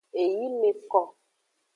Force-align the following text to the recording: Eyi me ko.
Eyi 0.21 0.47
me 0.59 0.69
ko. 0.89 1.01